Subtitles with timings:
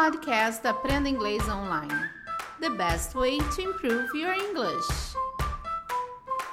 [0.00, 1.92] podcast Aprenda Inglês Online.
[2.60, 4.86] The best way to improve your English.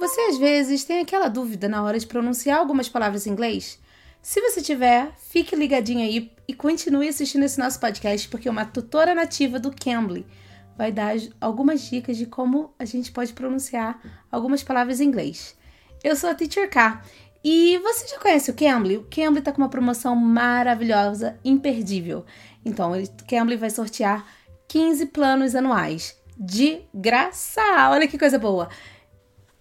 [0.00, 3.78] Você às vezes tem aquela dúvida na hora de pronunciar algumas palavras em inglês?
[4.22, 9.14] Se você tiver, fique ligadinho aí e continue assistindo esse nosso podcast, porque uma tutora
[9.14, 10.26] nativa do Cambly
[10.74, 14.00] vai dar algumas dicas de como a gente pode pronunciar
[14.32, 15.54] algumas palavras em inglês.
[16.02, 17.02] Eu sou a Teacher K
[17.48, 18.96] e você já conhece o Cambly?
[18.96, 22.24] O Cambly está com uma promoção maravilhosa, imperdível.
[22.66, 24.26] Então, o Cambly vai sortear
[24.66, 27.62] 15 planos anuais de graça.
[27.90, 28.68] Olha que coisa boa!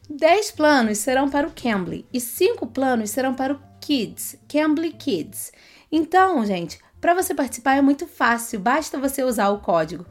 [0.09, 5.51] 10 planos serão para o Cambly e 5 planos serão para o Kids, Cambly Kids.
[5.91, 10.05] Então, gente, para você participar é muito fácil, basta você usar o código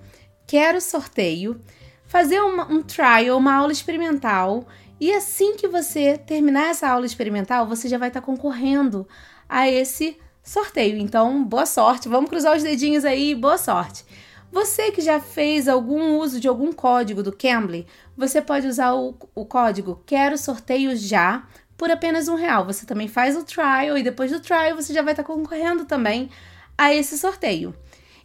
[0.47, 1.61] Quero Sorteio,
[2.07, 4.67] fazer uma, um trial, uma aula experimental
[5.01, 9.07] e assim que você terminar essa aula experimental, você já vai estar concorrendo
[9.49, 10.99] a esse sorteio.
[10.99, 12.09] Então, boa sorte.
[12.09, 14.05] Vamos cruzar os dedinhos aí, boa sorte.
[14.53, 19.17] Você que já fez algum uso de algum código do Cambly, você pode usar o,
[19.35, 21.45] o código Quero Sorteio Já
[21.77, 22.65] por apenas um real.
[22.67, 26.31] Você também faz o trial e depois do trial você já vai estar concorrendo também
[26.79, 27.75] a esse sorteio.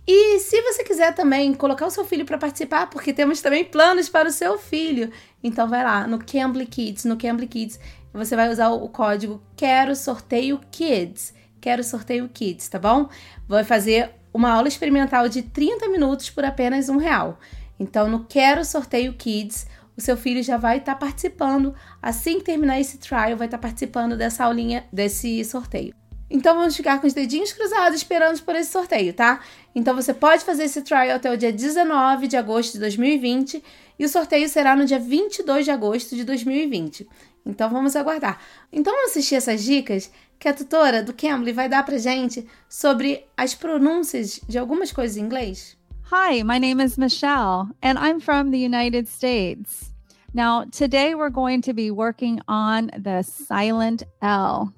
[0.06, 4.10] E se você quiser também colocar o seu filho para participar, porque temos também planos
[4.10, 5.12] para o seu filho,
[5.44, 7.80] então vai lá no Cambly Kids, no Cambly Kids,
[8.12, 11.39] você vai usar o código Quero Sorteio Kids.
[11.60, 13.10] Quero Sorteio Kids, tá bom?
[13.48, 17.40] Vai fazer uma aula experimental de 30 minutos por apenas um real.
[17.80, 21.76] Então, no Quero Sorteio Kids, o seu filho já vai estar tá participando.
[22.02, 25.94] Assim que terminar esse trial, vai estar tá participando dessa aulinha, desse sorteio.
[26.32, 29.42] Então vamos ficar com os dedinhos cruzados esperando por esse sorteio, tá?
[29.74, 33.64] Então você pode fazer esse trial até o dia 19 de agosto de 2020
[33.98, 37.08] e o sorteio será no dia 22 de agosto de 2020.
[37.46, 38.40] Então vamos aguardar.
[38.72, 43.26] Então vamos assistir essas dicas que a tutora do Cambly vai dar pra gente sobre
[43.36, 45.78] as pronúncias de algumas coisas em inglês.
[46.12, 49.94] Hi, my name is Michelle and I'm from the United States.
[50.34, 54.74] Now, today we're going to be working on the silent L.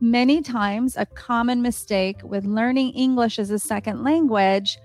[0.00, 4.78] Many times, a common mistake with learning English as a second language,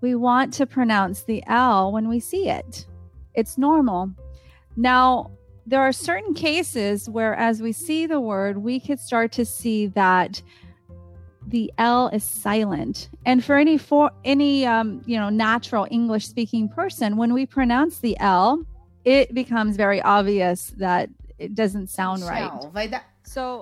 [0.00, 2.86] we want to pronounce the L when we see it.
[3.34, 4.10] It's normal.
[4.76, 5.30] Now,
[5.68, 9.86] there are certain cases where, as we see the word, we could start to see
[9.88, 10.40] that
[11.46, 13.10] the L is silent.
[13.26, 17.98] And for any for any um, you know natural English speaking person, when we pronounce
[17.98, 18.64] the L,
[19.04, 22.50] it becomes very obvious that it doesn't sound right.
[22.72, 23.04] Vai dar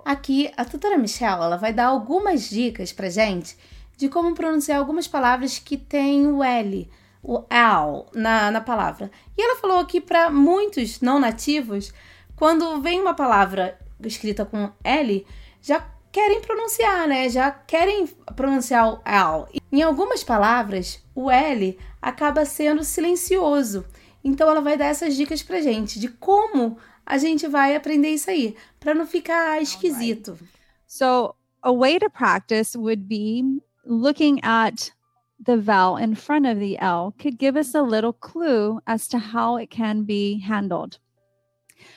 [0.05, 3.57] Aqui, a tutora Michelle ela vai dar algumas dicas pra gente
[3.97, 6.89] de como pronunciar algumas palavras que têm o L,
[7.27, 9.11] o L na, na palavra.
[9.37, 11.93] E ela falou que para muitos não nativos,
[12.37, 15.27] quando vem uma palavra escrita com L,
[15.61, 17.29] já querem pronunciar, né?
[17.29, 19.61] Já querem pronunciar o L.
[19.73, 23.85] Em algumas palavras, o L acaba sendo silencioso.
[24.23, 28.31] Então ela vai dar essas dicas pra gente de como a gente vai aprender isso
[28.31, 30.33] aí, para não ficar esquisito.
[30.33, 30.49] Right.
[30.87, 34.93] So, a way to practice would be looking at
[35.41, 39.19] the vowel in front of the L could give us a little clue as to
[39.19, 40.99] how it can be handled.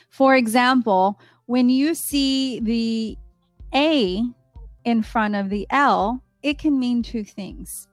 [0.10, 3.18] For example, when you see the
[3.74, 4.24] A
[4.84, 7.88] in front of the L, it can mean two things.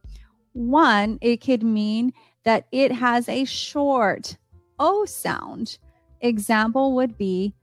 [0.53, 2.13] One, it could mean
[2.45, 4.37] that it has a short
[4.79, 5.79] O sound.
[6.21, 7.55] Example would be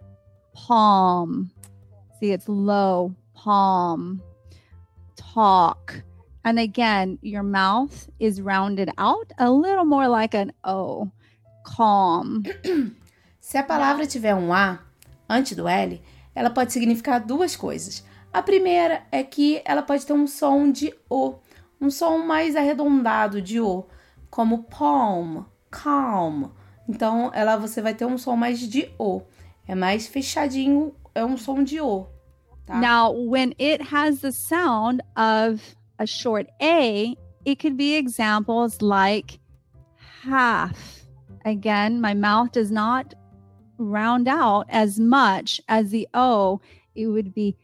[0.53, 1.51] palm.
[2.19, 4.21] See, it's low, palm,
[5.15, 6.03] talk.
[6.45, 11.09] And again, your mouth is rounded out a little more like an O.
[11.63, 12.43] Calm.
[13.39, 14.79] Se a palavra tiver um A
[15.29, 16.01] antes do L,
[16.35, 18.03] ela pode significar duas coisas.
[18.33, 21.35] A primeira é que ela pode ter um som de O,
[21.79, 23.85] um som mais arredondado de O,
[24.29, 26.49] como palm, calm
[26.87, 29.21] Então, ela você vai ter um som mais de O.
[29.65, 32.07] É mais fechadinho, é um som de O.
[32.65, 32.79] Tá?
[32.79, 35.61] Now, when it has the sound of
[35.99, 37.15] a short A,
[37.45, 39.39] it could be examples like
[40.23, 41.05] half.
[41.45, 43.13] Again, my mouth does not
[43.77, 46.61] round out as much as the O.
[46.95, 47.57] It would be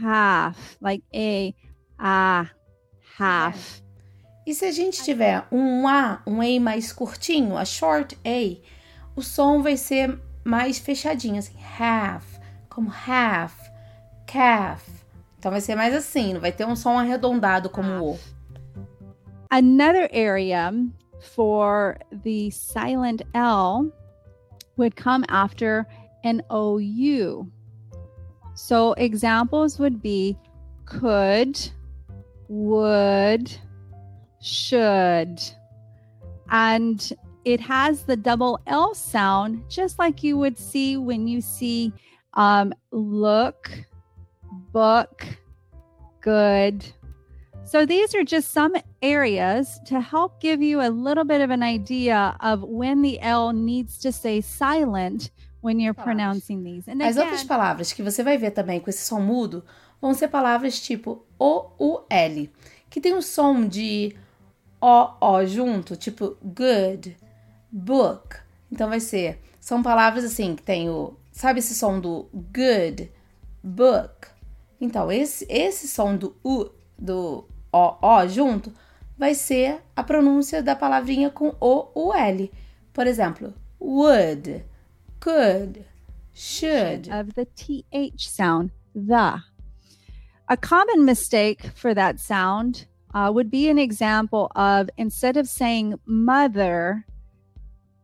[0.00, 1.54] half, like A,
[1.98, 2.50] ah,
[3.16, 3.82] half.
[4.46, 8.60] E se a gente tiver um A, um A mais curtinho, a short A,
[9.16, 12.38] o som vai ser mais fechadinho, assim, half,
[12.68, 13.54] como half,
[14.26, 14.95] calf.
[15.46, 18.18] Então vai ser mais assim, não vai ter um som arredondado como o.
[19.48, 20.72] Another area
[21.20, 23.92] for the silent L
[24.76, 25.86] would come after
[26.24, 27.46] an OU.
[28.56, 30.36] So examples would be
[30.84, 31.56] could,
[32.48, 33.48] would,
[34.42, 35.40] should.
[36.50, 36.98] And
[37.44, 41.92] it has the double L sound, just like you would see when you see
[42.34, 43.70] um, look,
[44.72, 45.26] book,
[46.20, 46.84] good.
[47.64, 51.64] So these are just some areas to help give you a little bit of an
[51.64, 55.30] idea of when the L needs to stay silent
[55.62, 56.86] when you're pronouncing these.
[56.86, 59.64] And As outras palavras que você vai ver também com esse som mudo
[60.00, 62.48] vão ser palavras tipo O, U, L,
[62.88, 64.16] que tem o som de
[64.80, 67.16] O, O junto, tipo good,
[67.72, 68.36] book.
[68.70, 73.10] Então vai ser, são palavras assim que tem o, sabe esse som do good,
[73.60, 74.35] book.
[74.80, 78.72] Então esse esse som do U, do O, O junto,
[79.16, 82.50] vai ser a pronúncia da palavrinha com O, U, L.
[82.92, 84.64] Por exemplo, would,
[85.20, 85.84] could,
[86.34, 87.08] should.
[87.10, 89.42] Of the TH sound, the.
[90.48, 95.94] A common mistake for that sound uh, would be an example of instead of saying
[96.06, 97.04] mother,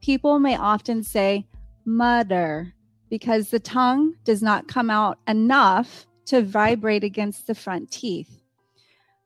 [0.01, 1.47] people may often say
[1.85, 2.75] mother
[3.09, 8.41] because the tongue does not come out enough to vibrate against the front teeth.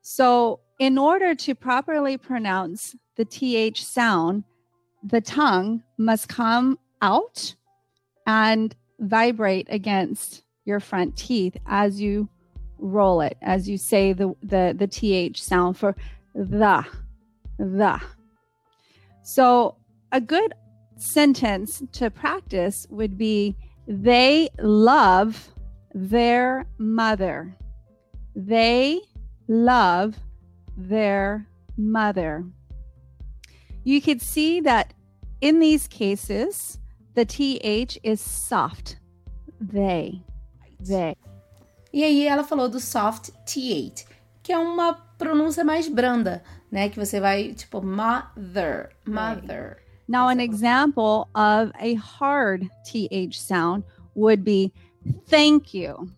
[0.02, 4.44] So, in order to properly pronounce the TH sound,
[5.02, 7.54] the tongue must come out
[8.26, 12.28] and vibrate against your front teeth as you
[12.78, 15.96] roll it, as you say the, the, the TH sound for
[16.34, 16.84] the,
[17.58, 18.00] the.
[19.22, 19.76] So,
[20.12, 20.54] a good
[20.96, 23.56] sentence to practice would be
[23.87, 25.52] they love
[25.96, 27.56] their mother.
[28.34, 29.00] They
[29.48, 30.14] love
[30.76, 31.48] their
[31.78, 32.44] mother.
[33.82, 34.93] You could see that
[35.40, 36.78] in these cases,
[37.14, 38.98] the TH is soft.
[39.58, 40.22] They.
[40.81, 41.16] They.
[41.94, 44.04] E aí ela falou do soft TH,
[44.42, 46.90] que é uma pronúncia mais branda, né?
[46.90, 49.78] Que você vai, tipo, mother, mother.
[50.08, 53.82] Now, an example of a hard TH sound
[54.14, 54.72] would be
[55.26, 56.10] thank you.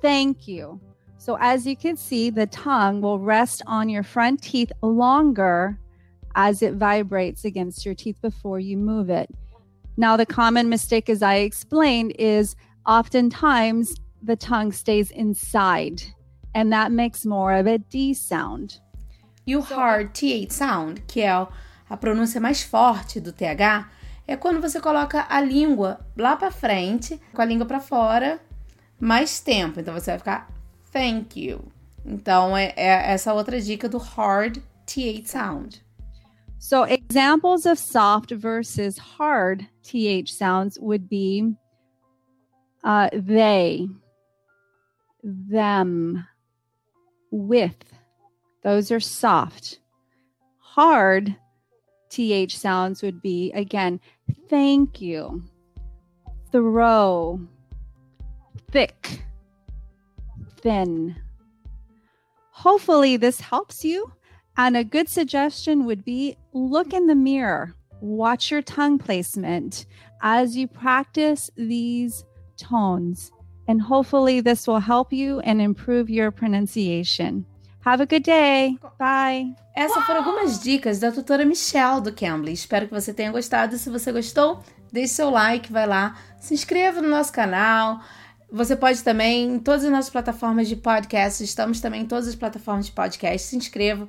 [0.00, 0.80] Thank you.
[1.18, 5.78] So, as you can see, the tongue will rest on your front teeth longer
[6.36, 9.28] as it vibrates against your teeth before you move it.
[9.96, 12.54] Now, the common mistake, as I explained, is
[12.86, 16.02] oftentimes the tongue stays inside,
[16.54, 18.78] and that makes more of a D sound.
[19.46, 21.48] E o hard TH sound, que é
[21.88, 23.88] a pronúncia mais forte do TH,
[24.26, 28.40] é quando você coloca a língua lá para frente, com a língua para fora,
[28.98, 29.80] mais tempo.
[29.80, 30.48] Então você vai ficar
[30.92, 31.60] thank you.
[32.04, 35.86] Então é, é essa outra dica do hard TH sound.
[36.58, 41.54] So examples of soft versus hard TH sounds would be
[42.82, 43.88] uh, they,
[45.22, 46.26] them,
[47.30, 47.76] with.
[48.62, 49.80] Those are soft.
[50.58, 51.36] Hard
[52.10, 54.00] TH sounds would be again,
[54.48, 55.42] thank you,
[56.52, 57.40] throw,
[58.70, 59.24] thick,
[60.60, 61.16] thin.
[62.50, 64.12] Hopefully, this helps you.
[64.58, 69.84] And a good suggestion would be look in the mirror, watch your tongue placement
[70.22, 72.24] as you practice these
[72.56, 73.30] tones.
[73.68, 77.44] And hopefully, this will help you and improve your pronunciation.
[77.86, 78.76] Have a good day.
[78.98, 79.54] Bye.
[79.72, 82.52] Essas foram algumas dicas da tutora Michelle do Cambly.
[82.52, 83.78] Espero que você tenha gostado.
[83.78, 88.00] Se você gostou, deixe seu like, vai lá, se inscreva no nosso canal.
[88.50, 92.34] Você pode também, em todas as nossas plataformas de podcast, estamos também em todas as
[92.34, 94.08] plataformas de podcast, se inscreva.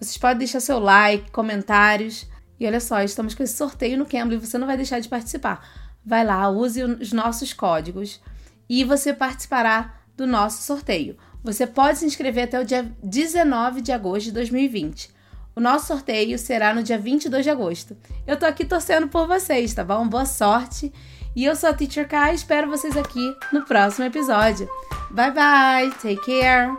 [0.00, 2.26] Vocês podem deixar seu like, comentários.
[2.58, 5.64] E olha só, estamos com esse sorteio no Cambly, você não vai deixar de participar.
[6.04, 8.20] Vai lá, use os nossos códigos
[8.68, 11.16] e você participará do nosso sorteio.
[11.42, 15.10] Você pode se inscrever até o dia 19 de agosto de 2020.
[15.54, 17.96] O nosso sorteio será no dia 22 de agosto.
[18.26, 20.08] Eu tô aqui torcendo por vocês, tá bom?
[20.08, 20.92] Boa sorte.
[21.34, 24.68] E eu sou a Teacher Kai, espero vocês aqui no próximo episódio.
[25.10, 26.70] Bye bye, take care.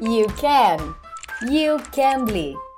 [0.00, 0.94] You can.
[1.42, 2.69] You can be.